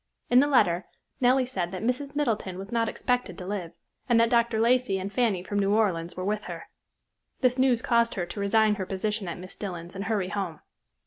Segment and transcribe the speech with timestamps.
[0.31, 0.87] In the letter,
[1.19, 2.15] Nellie said that Mrs.
[2.15, 3.71] Middleton was not expected to live
[4.09, 4.59] and that Dr.
[4.59, 6.63] Lacey and Fanny from New Orleans were with her.
[7.41, 10.61] This news caused her to resign her position at Miss Dillon's and hurry home.